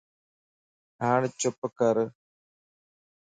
[1.03, 1.95] ھاڻ چپ ڪر